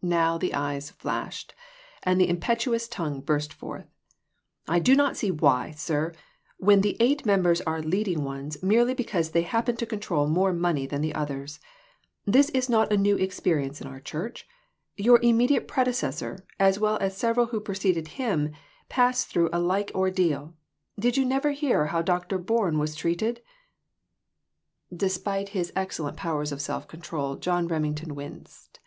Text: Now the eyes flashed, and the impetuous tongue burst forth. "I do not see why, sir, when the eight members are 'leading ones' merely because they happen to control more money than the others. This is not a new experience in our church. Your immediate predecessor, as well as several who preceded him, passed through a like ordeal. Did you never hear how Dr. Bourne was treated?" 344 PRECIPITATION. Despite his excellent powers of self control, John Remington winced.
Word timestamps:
Now 0.00 0.38
the 0.38 0.54
eyes 0.54 0.90
flashed, 0.92 1.56
and 2.04 2.20
the 2.20 2.28
impetuous 2.28 2.86
tongue 2.86 3.20
burst 3.20 3.52
forth. 3.52 3.88
"I 4.68 4.78
do 4.78 4.94
not 4.94 5.16
see 5.16 5.32
why, 5.32 5.72
sir, 5.72 6.12
when 6.58 6.82
the 6.82 6.96
eight 7.00 7.26
members 7.26 7.60
are 7.62 7.82
'leading 7.82 8.22
ones' 8.22 8.62
merely 8.62 8.94
because 8.94 9.32
they 9.32 9.42
happen 9.42 9.74
to 9.78 9.86
control 9.86 10.28
more 10.28 10.52
money 10.52 10.86
than 10.86 11.00
the 11.00 11.16
others. 11.16 11.58
This 12.24 12.50
is 12.50 12.68
not 12.68 12.92
a 12.92 12.96
new 12.96 13.16
experience 13.16 13.80
in 13.80 13.88
our 13.88 13.98
church. 13.98 14.46
Your 14.96 15.18
immediate 15.20 15.66
predecessor, 15.66 16.46
as 16.60 16.78
well 16.78 16.96
as 16.98 17.16
several 17.16 17.46
who 17.46 17.58
preceded 17.58 18.06
him, 18.22 18.52
passed 18.88 19.26
through 19.26 19.50
a 19.52 19.58
like 19.58 19.90
ordeal. 19.96 20.54
Did 20.96 21.16
you 21.16 21.24
never 21.24 21.50
hear 21.50 21.86
how 21.86 22.02
Dr. 22.02 22.38
Bourne 22.38 22.78
was 22.78 22.94
treated?" 22.94 23.42
344 24.90 24.96
PRECIPITATION. 24.96 24.98
Despite 25.08 25.48
his 25.58 25.72
excellent 25.74 26.16
powers 26.16 26.52
of 26.52 26.62
self 26.62 26.86
control, 26.86 27.34
John 27.34 27.66
Remington 27.66 28.14
winced. 28.14 28.78